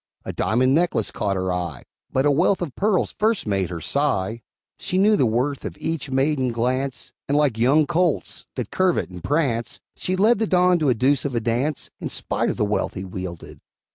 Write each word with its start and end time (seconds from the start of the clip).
A 0.25 0.33
diamond 0.33 0.73
necklace 0.73 1.11
caught 1.11 1.35
her 1.35 1.53
eye, 1.53 1.83
But 2.11 2.25
a 2.25 2.31
wreath 2.31 2.63
of 2.63 2.73
pearls 2.75 3.13
first 3.19 3.45
made 3.45 3.69
her 3.69 3.79
sigh. 3.79 4.41
She 4.79 4.97
knew 4.97 5.15
the 5.15 5.27
worth 5.27 5.63
of 5.63 5.77
each 5.77 6.09
maiden 6.09 6.51
glance, 6.51 7.13
And, 7.27 7.37
like 7.37 7.59
young 7.59 7.85
colts, 7.85 8.47
that 8.55 8.71
curvet 8.71 9.11
and 9.11 9.23
prance, 9.23 9.79
She 9.95 10.15
led 10.15 10.39
the 10.39 10.47
Don 10.47 10.81
a 10.81 10.95
deuce 10.95 11.23
of 11.23 11.35
a 11.35 11.39
dance, 11.39 11.91
In 11.99 12.09
spite 12.09 12.49
of 12.49 12.57
the 12.57 12.65
wealth 12.65 12.95
he 12.95 13.05
wielded. 13.05 13.61